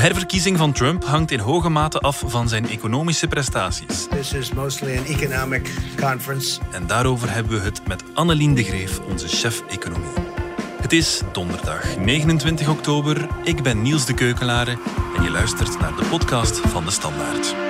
[0.00, 4.06] herverkiezing van Trump hangt in hoge mate af van zijn economische prestaties.
[4.06, 6.60] This is mostly an economic conference.
[6.72, 10.08] En daarover hebben we het met Annelien de Greef, onze chef economie.
[10.80, 13.28] Het is donderdag 29 oktober.
[13.44, 14.78] Ik ben Niels de Keukelare
[15.16, 17.69] en je luistert naar de podcast van de Standaard.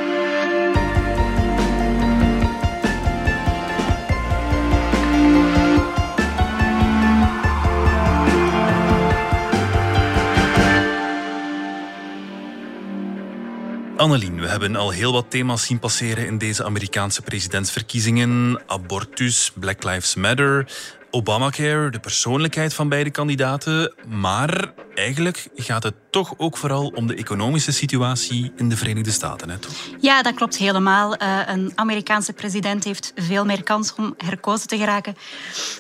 [14.00, 18.62] Annelien, we hebben al heel wat thema's zien passeren in deze Amerikaanse presidentsverkiezingen.
[18.66, 20.66] Abortus, Black Lives Matter,
[21.10, 23.94] Obamacare, de persoonlijkheid van beide kandidaten.
[24.08, 29.50] Maar eigenlijk gaat het toch ook vooral om de economische situatie in de Verenigde Staten.
[29.50, 29.72] Hè, toch?
[30.00, 31.22] Ja, dat klopt helemaal.
[31.22, 35.16] Uh, een Amerikaanse president heeft veel meer kans om herkozen te geraken.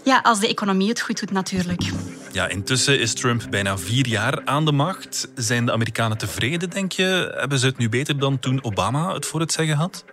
[0.04, 1.82] Ja, als de economie het goed doet natuurlijk.
[2.32, 5.28] Ja, intussen is Trump bijna vier jaar aan de macht.
[5.34, 7.34] Zijn de Amerikanen tevreden, denk je?
[7.36, 10.04] Hebben ze het nu beter dan toen Obama het voor het zeggen had?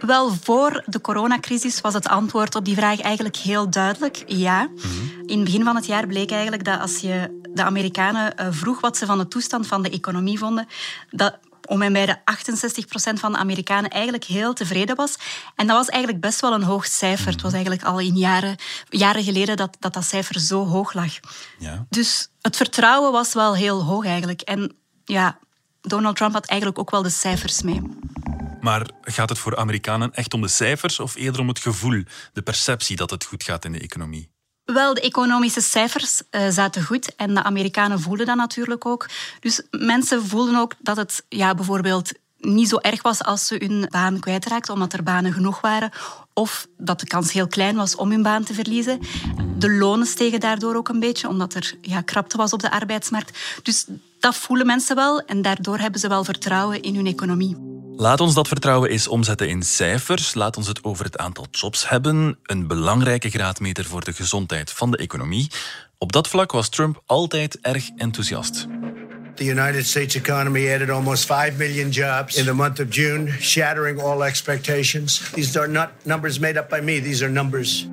[0.00, 4.22] Wel, voor de coronacrisis was het antwoord op die vraag eigenlijk heel duidelijk.
[4.26, 4.68] Ja.
[5.26, 8.80] In het begin van het jaar bleek eigenlijk dat als je de Amerikanen eh, vroeg
[8.80, 10.66] wat ze van de toestand van de economie vonden,
[11.10, 15.16] dat om en bij de 68% van de Amerikanen eigenlijk heel tevreden was.
[15.56, 17.32] En dat was eigenlijk best wel een hoog cijfer.
[17.32, 18.56] Het was eigenlijk al in jaren,
[18.88, 21.12] jaren geleden dat, dat dat cijfer zo hoog lag.
[21.58, 21.86] Ja.
[21.88, 24.40] Dus het vertrouwen was wel heel hoog eigenlijk.
[24.40, 25.38] En ja,
[25.80, 27.82] Donald Trump had eigenlijk ook wel de cijfers mee.
[28.62, 32.42] Maar gaat het voor Amerikanen echt om de cijfers of eerder om het gevoel, de
[32.42, 34.30] perceptie dat het goed gaat in de economie?
[34.64, 39.08] Wel, de economische cijfers uh, zaten goed en de Amerikanen voelden dat natuurlijk ook.
[39.40, 43.86] Dus mensen voelden ook dat het ja, bijvoorbeeld niet zo erg was als ze hun
[43.88, 45.90] baan kwijtraakten, omdat er banen genoeg waren.
[46.34, 49.00] Of dat de kans heel klein was om hun baan te verliezen.
[49.58, 53.38] De lonen stegen daardoor ook een beetje, omdat er ja, krapte was op de arbeidsmarkt.
[53.62, 53.86] Dus
[54.18, 57.56] dat voelen mensen wel en daardoor hebben ze wel vertrouwen in hun economie.
[57.96, 60.34] Laat ons dat vertrouwen eens omzetten in cijfers.
[60.34, 62.38] Laat ons het over het aantal jobs hebben.
[62.42, 65.50] Een belangrijke graadmeter voor de gezondheid van de economie.
[65.98, 68.66] Op dat vlak was Trump altijd erg enthousiast.
[69.36, 74.00] The United States economy added almost 5 million jobs in the month of June, shattering
[74.00, 75.30] all expectations.
[75.32, 77.86] These are not numbers made up by me, these are numbers.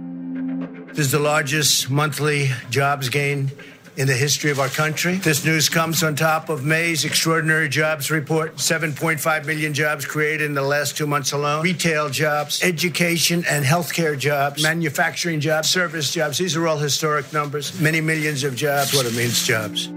[0.90, 3.52] This is the largest monthly jobs gain
[3.96, 5.16] in the history of our country.
[5.16, 10.54] This news comes on top of May's extraordinary jobs report 7.5 million jobs created in
[10.54, 11.64] the last two months alone.
[11.64, 16.38] Retail jobs, education and healthcare jobs, manufacturing jobs, service jobs.
[16.38, 17.80] These are all historic numbers.
[17.80, 18.94] Many millions of jobs.
[18.94, 19.90] What it means jobs.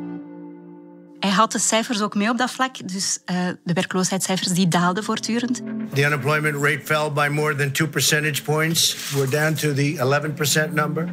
[1.23, 5.05] Hij had de cijfers ook mee op dat vlak, dus uh, de werkloosheidscijfers die daalden
[5.05, 5.63] voortdurend.
[5.95, 9.11] The unemployment rate fell by more than 2 percentage points.
[9.11, 11.13] We're down to the 11% number.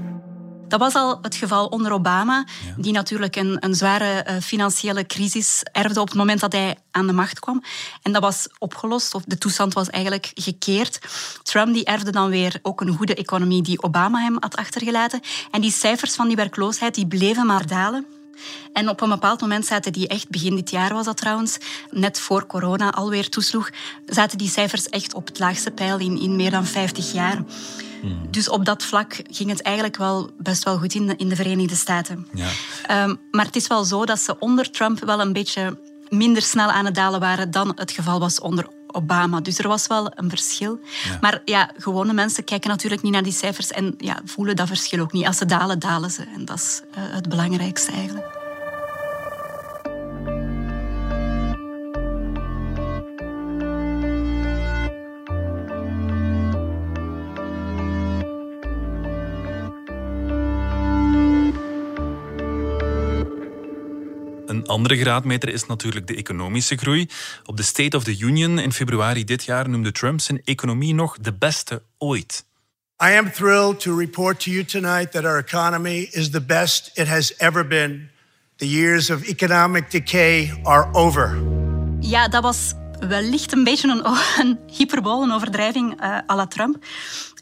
[0.68, 2.46] Dat was al het geval onder Obama,
[2.78, 7.08] die natuurlijk een, een zware uh, financiële crisis erfde op het moment dat hij aan
[7.08, 7.64] de macht kwam.
[8.02, 11.00] En dat was opgelost, of de toestand was eigenlijk gekeerd.
[11.44, 15.20] Trump die erfde dan weer ook een goede economie die Obama hem had achtergelaten.
[15.52, 18.19] En die cijfers van die werkloosheid die bleven maar dalen.
[18.74, 21.58] En op een bepaald moment zaten die echt, begin dit jaar was dat trouwens,
[21.92, 23.70] net voor corona alweer toesloeg,
[24.06, 27.44] zaten die cijfers echt op het laagste pijl in, in meer dan 50 jaar.
[28.02, 28.28] Hmm.
[28.30, 31.36] Dus op dat vlak ging het eigenlijk wel best wel goed in de, in de
[31.36, 32.28] Verenigde Staten.
[32.34, 33.04] Ja.
[33.04, 35.78] Um, maar het is wel zo dat ze onder Trump wel een beetje
[36.10, 39.42] minder snel aan het dalen waren dan het geval was onder Obama.
[39.42, 40.80] Dus er was wel een verschil.
[41.22, 45.00] Maar ja, gewone mensen kijken natuurlijk niet naar die cijfers en ja, voelen dat verschil
[45.00, 45.26] ook niet.
[45.26, 46.24] Als ze dalen, dalen ze.
[46.36, 48.39] En dat is uh, het belangrijkste eigenlijk.
[64.50, 67.10] Andere graadmeter is natuurlijk de economische groei.
[67.46, 71.18] Op de State of the Union in februari dit jaar noemde Trump zijn economie nog
[71.18, 72.46] de beste ooit.
[73.04, 77.08] I am thrilled to report to you tonight that our economy is the best it
[77.08, 78.10] has ever been.
[78.56, 81.38] The years of economic decay are over.
[82.00, 82.74] Ja, dat was
[83.08, 84.06] wellicht een beetje een,
[84.46, 86.86] een hyperbol, een overdrijving uh, à la Trump.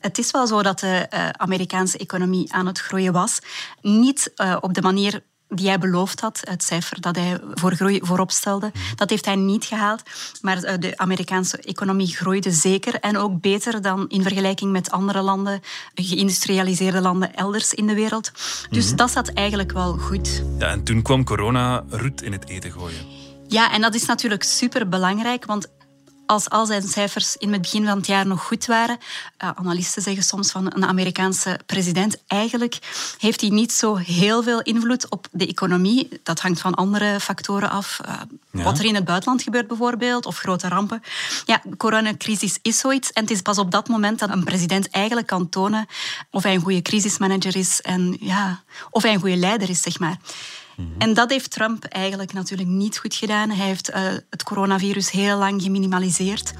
[0.02, 3.40] Het is wel zo dat de uh, Amerikaanse economie aan het groeien was.
[3.82, 8.00] Niet uh, op de manier die hij beloofd had, het cijfer dat hij voor groei
[8.04, 10.02] voorop stelde, dat heeft hij niet gehaald.
[10.42, 15.22] Maar eh, de Amerikaanse economie groeide zeker en ook beter dan in vergelijking met andere
[15.22, 15.62] landen,
[15.96, 18.32] geïndustrialiseerde landen elders in de wereld.
[18.70, 18.96] Dus mhm.
[18.96, 20.44] dat zat eigenlijk wel goed.
[20.58, 23.26] Ja, en toen kwam corona roet in het eten gooien.
[23.48, 25.68] Ja, en dat is natuurlijk super belangrijk, want
[26.28, 28.98] als al zijn cijfers in het begin van het jaar nog goed waren.
[29.44, 32.18] Uh, analisten zeggen soms van een Amerikaanse president.
[32.28, 32.80] Eigenlijk
[33.18, 36.20] heeft hij niet zo heel veel invloed op de economie.
[36.24, 38.00] Dat hangt van andere factoren af.
[38.06, 41.04] Uh, Wat er in het buitenland gebeurt bijvoorbeeld, of grote rampen.
[41.46, 43.12] Ja, de coronacrisis is zoiets.
[43.12, 45.88] En het is pas op dat moment dat een president eigenlijk kan tonen
[46.32, 50.00] of hij een goede crisismanager is en ja, of hij een goede leider is, zeg
[50.00, 50.18] maar.
[50.78, 50.88] Mhm.
[50.98, 53.50] En dat heeft Trump eigenlijk natuurlijk niet goed gedaan.
[53.50, 53.96] Hij heeft uh,
[54.30, 56.54] het coronavirus heel lang geminimaliseerd,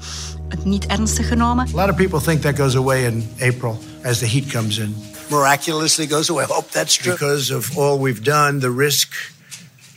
[0.48, 1.68] het niet ernstig genomen.
[1.74, 4.96] A lot of people think that goes away in April as the heat comes in.
[5.30, 6.44] Miraculously goes away.
[6.44, 7.12] I hope that's true.
[7.12, 9.32] Because of all we've done, the risk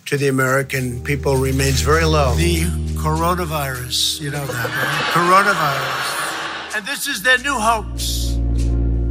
[0.04, 2.36] to the American people remains very low.
[2.36, 2.66] The
[2.96, 5.14] coronavirus, you know that, right?
[5.14, 6.76] Coronavirus.
[6.76, 8.31] And this is their new hoax.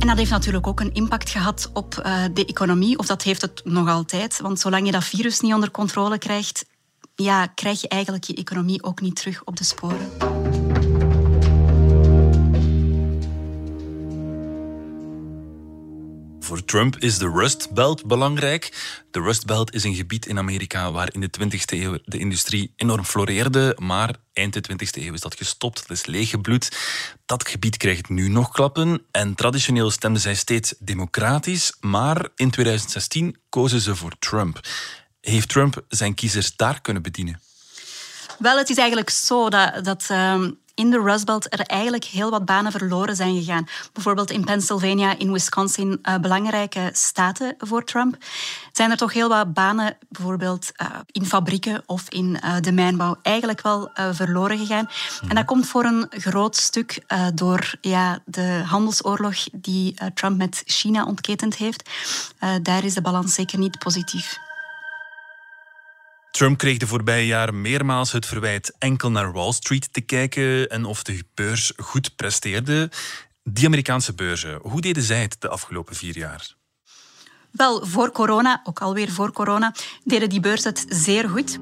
[0.01, 3.43] En dat heeft natuurlijk ook een impact gehad op uh, de economie, of dat heeft
[3.43, 4.41] het nog altijd.
[4.41, 6.65] Want zolang je dat virus niet onder controle krijgt,
[7.15, 10.11] ja, krijg je eigenlijk je economie ook niet terug op de sporen.
[16.51, 18.73] Voor Trump is de Rust Belt belangrijk.
[19.11, 22.73] De Rust Belt is een gebied in Amerika waar in de 20e eeuw de industrie
[22.77, 26.77] enorm floreerde, maar eind de 20e eeuw is dat gestopt, dat is leeggebloed.
[27.27, 33.37] Dat gebied krijgt nu nog klappen en traditioneel stemden zij steeds democratisch, maar in 2016
[33.49, 34.61] kozen ze voor Trump.
[35.21, 37.41] Heeft Trump zijn kiezers daar kunnen bedienen?
[38.39, 40.51] Wel, het is eigenlijk zo dat, dat ehm,
[40.81, 43.67] in de Rust Belt er eigenlijk heel wat banen verloren zijn gegaan.
[43.93, 48.17] Bijvoorbeeld in Pennsylvania, in Wisconsin, uh, belangrijke staten voor Trump,
[48.73, 53.17] zijn er toch heel wat banen, bijvoorbeeld uh, in fabrieken of in uh, de mijnbouw,
[53.23, 54.89] eigenlijk wel verloren gegaan.
[55.29, 57.05] En dat komt voor een groot stuk
[57.35, 61.91] door ja, de handelsoorlog die Trump met China ontketend heeft.
[62.63, 64.50] daar is de balans zeker niet positief.
[66.31, 70.85] Trump kreeg de voorbije jaren meermaals het verwijt enkel naar Wall Street te kijken en
[70.85, 72.91] of de beurs goed presteerde.
[73.45, 76.55] Die Amerikaanse beurzen, hoe deden zij het de afgelopen vier jaar?
[77.51, 79.75] Wel, voor corona, ook alweer voor corona,
[80.05, 81.59] deden die beurzen het zeer goed.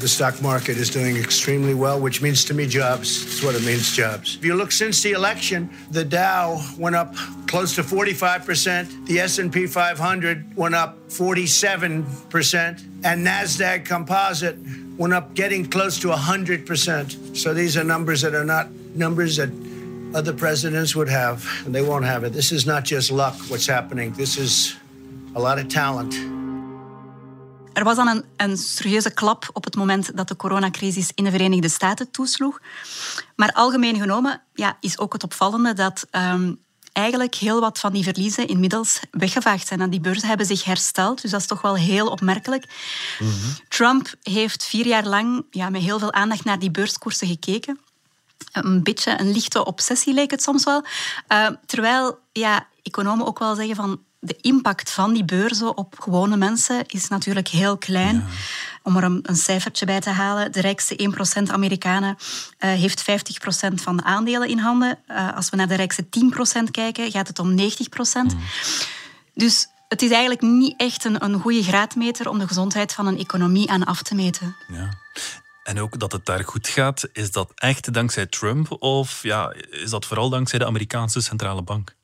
[0.00, 3.22] The stock market is doing extremely well, which means to me jobs.
[3.22, 4.36] That's what it means, jobs.
[4.36, 7.14] If you look since the election, the Dow went up
[7.46, 9.06] close to 45%.
[9.06, 12.82] The S&P 500 went up 47%.
[13.04, 14.56] And NASDAQ Composite
[14.96, 17.36] went up getting close to 100%.
[17.36, 19.50] So these are numbers that are not numbers that
[20.14, 22.32] other presidents would have, and they won't have it.
[22.32, 24.12] This is not just luck, what's happening.
[24.12, 24.76] This is
[25.34, 26.39] a lot of talent.
[27.80, 31.30] Er was dan een, een serieuze klap op het moment dat de coronacrisis in de
[31.30, 32.60] Verenigde Staten toesloeg.
[33.36, 36.58] Maar algemeen genomen ja, is ook het opvallende dat um,
[36.92, 39.80] eigenlijk heel wat van die verliezen inmiddels weggevaagd zijn.
[39.80, 42.64] En die beurzen hebben zich hersteld, dus dat is toch wel heel opmerkelijk.
[43.18, 43.56] Mm -hmm.
[43.68, 47.80] Trump heeft vier jaar lang ja, met heel veel aandacht naar die beurskoersen gekeken.
[48.52, 50.84] Een beetje een lichte obsessie leek het soms wel.
[51.28, 56.36] Uh, terwijl ja, economen ook wel zeggen van de impact van die beurzen op gewone
[56.36, 58.16] mensen is natuurlijk heel klein.
[58.16, 58.22] Ja.
[58.82, 61.12] Om er een, een, cijfertje bij te halen, de rijkste
[61.48, 64.98] 1% Amerikanen uh, heeft 50% van de aandelen in handen.
[65.08, 67.62] Uh, als we naar de rijkste 10% kijken, gaat het om 90%.
[68.12, 68.40] Mm.
[69.34, 73.18] Dus het is eigenlijk niet echt een, een goede graadmeter om de gezondheid van een
[73.18, 74.56] economie aan af te meten.
[74.68, 74.88] Ja.
[75.62, 79.90] En ook dat het daar goed gaat, is dat echt dankzij Trump of ja, is
[79.90, 81.94] dat vooral dankzij de Amerikaanse centrale bank?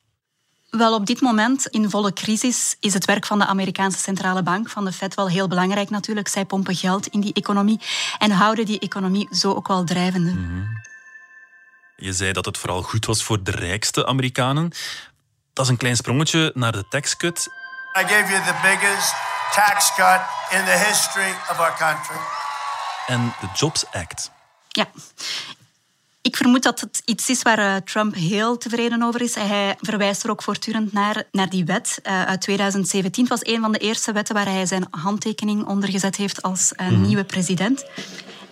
[0.69, 4.69] Wel, op dit moment in volle crisis is het werk van de Amerikaanse centrale bank,
[4.69, 6.27] van de Fed, wel heel belangrijk natuurlijk.
[6.27, 7.79] Zij pompen geld in die economie
[8.17, 10.31] en houden die economie zo ook wel drijvende.
[10.31, 10.85] Mm -hmm.
[11.95, 14.71] Je zei dat het vooral goed was voor de rijkste Amerikanen.
[15.53, 17.49] Dat is een klein sprongetje naar de tax cut.
[17.99, 19.13] I gave you the biggest
[19.51, 20.21] tax cut
[20.59, 22.17] in the history of our country.
[23.07, 24.31] En de Jobs Act.
[24.67, 24.87] Ja,
[26.37, 29.35] ik vermoed dat het iets is waar eh, Trump heel tevreden over is.
[29.35, 33.23] Hij verwijst er ook voortdurend naar, naar die wet uh, uit 2017.
[33.23, 36.73] Het was een van de eerste wetten waar hij zijn handtekening onder gezet heeft als
[36.81, 37.01] uh, mm.
[37.01, 37.85] nieuwe president.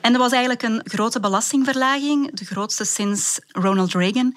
[0.01, 4.35] En dat was eigenlijk een grote belastingverlaging, de grootste sinds Ronald Reagan.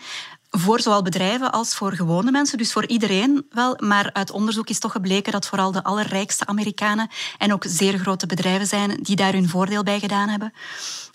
[0.50, 3.76] Voor zowel bedrijven als voor gewone mensen, dus voor iedereen wel.
[3.78, 8.26] Maar uit onderzoek is toch gebleken dat vooral de allerrijkste Amerikanen en ook zeer grote
[8.26, 10.52] bedrijven zijn die daar hun voordeel bij gedaan hebben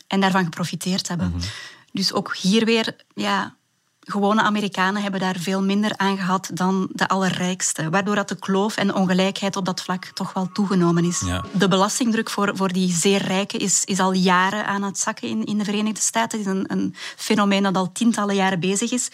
[0.08, 1.28] en daarvan geprofiteerd hebben.
[1.28, 1.50] Mm -hmm.
[1.94, 3.56] Dus ook hier weer, ja,
[4.00, 7.90] gewone Amerikanen hebben daar veel minder aan gehad dan de allerrijkste.
[7.90, 11.22] Waardoor dat de kloof en de ongelijkheid op dat vlak toch wel toegenomen is.
[11.26, 11.44] Ja.
[11.52, 15.44] De belastingdruk voor, voor die zeer rijken is, is al jaren aan het zakken in,
[15.46, 16.40] in de Verenigde Staten.
[16.40, 19.10] Het is een, een fenomeen dat al tientallen jaren bezig is.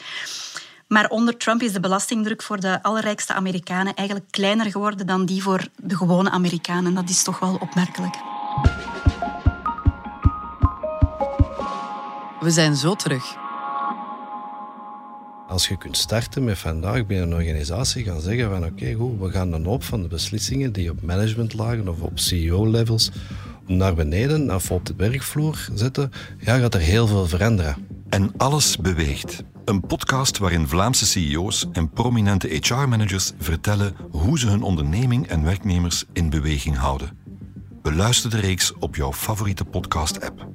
[0.88, 5.44] Maar onder Trump is de belastingdruk voor de allerrijkste Amerikanen eigenlijk kleiner geworden dan die
[5.44, 6.94] voor de gewone Amerikanen.
[6.94, 8.16] Dat is toch wel opmerkelijk.
[12.40, 13.38] We zijn zo terug.
[15.48, 19.32] Als je kunt starten met vandaag binnen een organisatie gaan zeggen van oké, goed, we
[19.32, 23.12] gaan dan op van de beslissingen die op managementlagen of op CEO-levels
[23.66, 27.76] naar beneden of op de werkvloer zetten, ja, gaat er heel veel veranderen.
[28.10, 29.44] En alles beweegt.
[29.66, 36.06] Een podcast waarin Vlaamse CEO's en prominente HR-managers vertellen hoe ze hun onderneming en werknemers
[36.14, 37.18] in beweging houden.
[37.82, 40.48] Beluister de reeks op jouw favoriete podcast-app.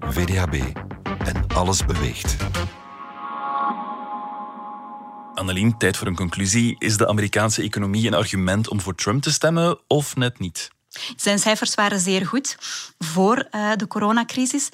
[0.00, 0.81] VDAB.
[1.24, 2.36] En alles beweegt.
[5.34, 6.76] Annelien, tijd voor een conclusie.
[6.78, 10.70] Is de Amerikaanse economie een argument om voor Trump te stemmen of net niet?
[11.16, 12.56] Zijn cijfers waren zeer goed
[12.98, 14.68] voor uh, de coronacrisis.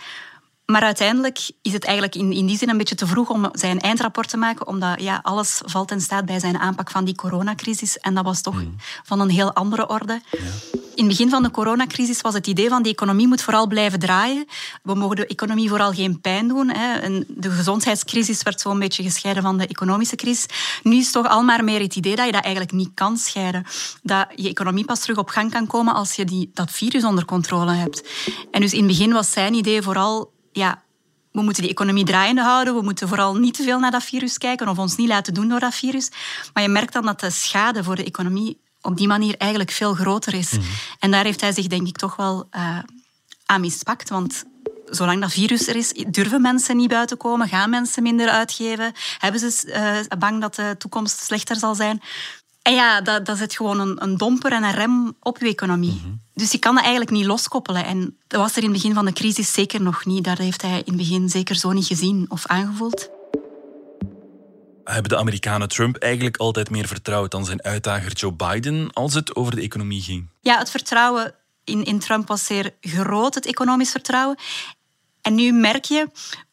[0.73, 3.81] Maar uiteindelijk is het eigenlijk in, in die zin een beetje te vroeg om zijn
[3.81, 7.99] eindrapport te maken, omdat ja, alles valt en staat bij zijn aanpak van die coronacrisis.
[7.99, 8.77] En dat was toch mm.
[9.05, 10.21] van een heel andere orde.
[10.31, 10.39] Ja.
[10.73, 13.99] In het begin van de coronacrisis was het idee van die economie moet vooral blijven
[13.99, 14.47] draaien.
[14.83, 16.69] We mogen de economie vooral geen pijn doen.
[16.69, 16.99] Hè.
[16.99, 20.47] En de gezondheidscrisis werd zo'n beetje gescheiden van de economische crisis.
[20.83, 23.67] Nu is toch al maar meer het idee dat je dat eigenlijk niet kan scheiden.
[24.03, 27.25] Dat je economie pas terug op gang kan komen als je die, dat virus onder
[27.25, 28.09] controle hebt.
[28.51, 30.83] En dus in het begin was zijn idee vooral ja,
[31.33, 32.75] we moeten die economie draaiende houden.
[32.75, 35.49] We moeten vooral niet te veel naar dat virus kijken of ons niet laten doen
[35.49, 36.11] door dat virus.
[36.53, 39.95] Maar je merkt dan dat de schade voor de economie op die manier eigenlijk veel
[39.95, 40.53] groter is.
[40.53, 40.62] Mhm.
[40.99, 42.79] En daar heeft hij zich denk ik toch wel uh,
[43.47, 44.09] aan mispakt.
[44.09, 44.45] Want
[44.85, 49.41] zolang dat virus er is, durven mensen niet buiten komen, gaan mensen minder uitgeven, hebben
[49.41, 52.03] ze uh, bang dat de toekomst slechter zal zijn.
[52.62, 56.00] En ja, dat, dat zet gewoon een, een domper en een rem op je economie.
[56.03, 56.12] Mhm.
[56.35, 57.85] Dus je kan dat eigenlijk niet loskoppelen.
[57.85, 60.25] En dat was er in het begin van de crisis zeker nog niet.
[60.25, 63.11] Daar heeft hij in het begin zeker zo niet gezien of aangevoeld.
[64.85, 69.37] Hebben de Amerikanen Trump eigenlijk altijd meer vertrouwd dan zijn uitdager Joe Biden als het
[69.37, 70.29] over de economie ging?
[70.41, 71.35] Ja, het vertrouwen
[71.65, 74.38] in, in Trump was zeer groot, het economisch vertrouwen.
[75.23, 76.09] En nu merk je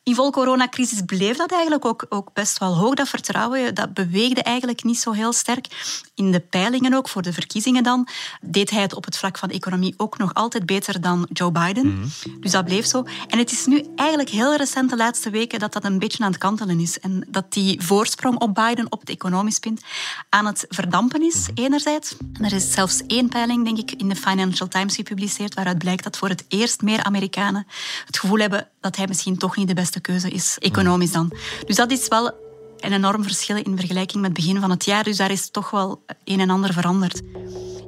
[0.06, 3.76] in vol coronacrisis bleef dat eigenlijk ook, ook best wel hoog, dat vertrouwen.
[3.76, 5.68] Dat beweegde eigenlijk niet zo heel sterk.
[6.16, 8.08] In de peilingen ook, voor de verkiezingen dan,
[8.42, 11.88] deed hij het op het vlak van economie ook nog altijd beter dan Joe Biden.
[11.88, 12.40] Mhm.
[12.40, 13.04] Dus dat bleef zo.
[13.28, 16.32] En het is nu eigenlijk heel recent, de laatste weken, dat dat een beetje aan
[16.32, 17.00] het kantelen is.
[17.00, 19.82] En dat die voorsprong op Biden op het economisch punt
[20.30, 21.62] aan het verdampen is, mhm.
[21.64, 22.16] enerzijds.
[22.34, 26.04] En er is zelfs één peiling, denk ik, in de Financial Times gepubliceerd, waaruit blijkt
[26.04, 27.68] dat voor het eerst meer Amerikanen
[28.06, 31.32] het gevoel hebben dat hij misschien toch niet de beste keuze is, economisch dan.
[31.66, 32.32] Dus dat is wel
[32.80, 35.04] een enorm verschil in vergelijking met het begin van het jaar.
[35.04, 37.22] Dus daar is toch wel een en ander veranderd.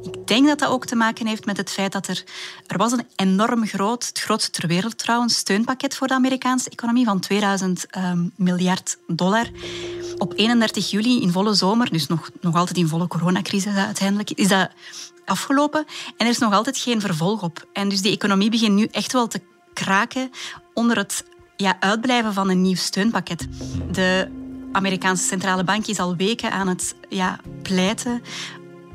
[0.04, 2.24] Ik denk dat dat ook te maken heeft met het feit dat er...
[2.68, 7.06] Er was een enorm groot, het grootste ter wereld trouwens, steunpakket voor de Amerikaanse economie
[7.06, 9.50] van 2000 um, miljard dollar.
[10.18, 14.48] Op 31 juli in volle zomer, dus nog, nog altijd in volle coronacrisis uiteindelijk, is
[14.48, 14.70] dat
[15.26, 15.86] afgelopen.
[16.18, 17.68] En er is nog altijd geen vervolg op.
[17.74, 19.42] En dus die economie begint nu echt wel te
[19.84, 20.30] kraken
[20.74, 23.48] onder het ja, uitblijven van een nieuw steunpakket.
[23.92, 24.28] De
[24.72, 28.22] Amerikaanse centrale bank is al weken aan het ja, pleiten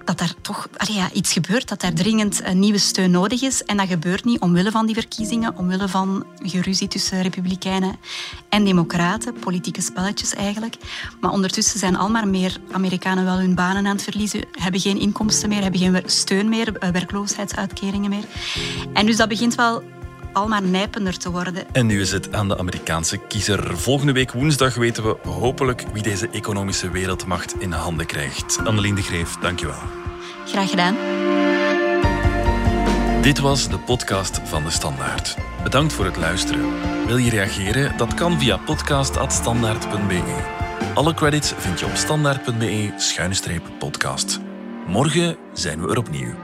[0.05, 3.65] dat er toch ja, iets gebeurt, dat er dringend een nieuwe steun nodig is.
[3.65, 7.97] En dat gebeurt niet omwille van die verkiezingen, omwille van geruzie tussen republikeinen
[8.49, 10.77] en democraten, politieke spelletjes eigenlijk.
[11.21, 15.01] Maar ondertussen zijn al maar meer Amerikanen wel hun banen aan het verliezen, hebben geen
[15.01, 18.25] inkomsten meer, hebben geen steun meer, werkloosheidsuitkeringen meer.
[18.93, 19.83] En dus dat begint wel
[20.33, 21.65] al maar nijpender te worden.
[21.73, 23.79] En nu is het aan de Amerikaanse kiezer.
[23.79, 28.59] Volgende week woensdag weten we hopelijk wie deze economische wereldmacht in handen krijgt.
[28.65, 29.81] Annelien de Greef, dankjewel.
[30.47, 30.97] Graag gedaan.
[33.23, 35.37] Dit was de podcast van de Standaard.
[35.63, 36.71] Bedankt voor het luisteren.
[37.07, 37.97] Wil je reageren?
[37.97, 40.61] Dat kan via podcast.standaard.be.
[40.95, 44.41] Alle credits vind je op standaard.be-podcast.
[44.87, 46.35] Morgen zijn we er opnieuw.